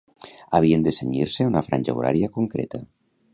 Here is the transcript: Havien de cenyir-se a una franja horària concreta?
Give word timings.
Havien 0.59 0.85
de 0.87 0.93
cenyir-se 0.97 1.45
a 1.47 1.51
una 1.51 1.63
franja 1.67 1.95
horària 1.99 2.31
concreta? 2.39 2.83